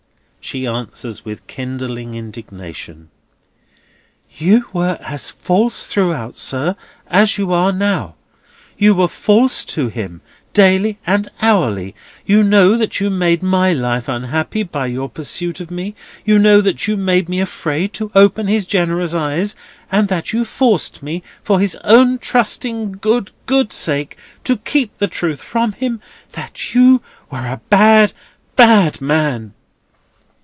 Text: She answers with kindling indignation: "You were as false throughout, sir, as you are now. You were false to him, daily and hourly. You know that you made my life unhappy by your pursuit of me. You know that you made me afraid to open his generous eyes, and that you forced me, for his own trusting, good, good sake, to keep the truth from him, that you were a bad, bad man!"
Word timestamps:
She 0.43 0.65
answers 0.67 1.23
with 1.23 1.45
kindling 1.47 2.15
indignation: 2.15 3.07
"You 4.37 4.65
were 4.73 4.97
as 5.01 5.29
false 5.31 5.85
throughout, 5.85 6.35
sir, 6.35 6.75
as 7.07 7.37
you 7.37 7.53
are 7.53 7.71
now. 7.71 8.15
You 8.75 8.95
were 8.95 9.07
false 9.07 9.63
to 9.65 9.87
him, 9.87 10.19
daily 10.53 10.97
and 11.07 11.29
hourly. 11.43 11.93
You 12.25 12.41
know 12.43 12.75
that 12.75 12.99
you 12.99 13.09
made 13.11 13.41
my 13.43 13.71
life 13.71 14.09
unhappy 14.09 14.63
by 14.63 14.87
your 14.87 15.07
pursuit 15.09 15.59
of 15.61 15.69
me. 15.71 15.93
You 16.25 16.37
know 16.39 16.59
that 16.59 16.85
you 16.87 16.97
made 16.97 17.29
me 17.29 17.39
afraid 17.39 17.93
to 17.93 18.11
open 18.15 18.47
his 18.47 18.65
generous 18.65 19.13
eyes, 19.13 19.55
and 19.91 20.07
that 20.09 20.33
you 20.33 20.43
forced 20.43 21.01
me, 21.03 21.21
for 21.43 21.59
his 21.61 21.77
own 21.83 22.17
trusting, 22.17 22.93
good, 22.93 23.31
good 23.45 23.71
sake, 23.71 24.17
to 24.45 24.57
keep 24.57 24.97
the 24.97 25.07
truth 25.07 25.41
from 25.41 25.71
him, 25.73 26.01
that 26.31 26.73
you 26.73 27.01
were 27.29 27.45
a 27.45 27.61
bad, 27.69 28.11
bad 28.57 28.99
man!" 28.99 29.53